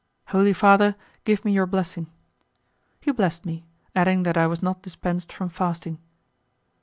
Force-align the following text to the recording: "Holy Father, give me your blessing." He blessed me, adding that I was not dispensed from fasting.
"Holy 0.29 0.51
Father, 0.51 0.95
give 1.25 1.45
me 1.45 1.51
your 1.51 1.67
blessing." 1.67 2.07
He 3.01 3.11
blessed 3.11 3.45
me, 3.45 3.65
adding 3.95 4.23
that 4.23 4.35
I 4.35 4.47
was 4.47 4.63
not 4.63 4.81
dispensed 4.81 5.31
from 5.31 5.49
fasting. 5.49 5.99